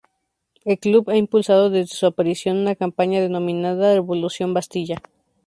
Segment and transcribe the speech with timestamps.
[0.65, 4.99] El club ha impulsado desde su aparición una campaña denominada Revolución Bastilla.